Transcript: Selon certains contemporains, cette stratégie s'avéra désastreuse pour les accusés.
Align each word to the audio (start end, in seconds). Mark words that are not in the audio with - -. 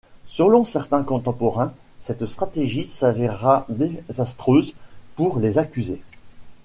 Selon 0.25 0.65
certains 0.65 1.03
contemporains, 1.03 1.73
cette 2.01 2.25
stratégie 2.25 2.87
s'avéra 2.87 3.67
désastreuse 3.69 4.73
pour 5.15 5.37
les 5.39 5.59
accusés. 5.59 6.01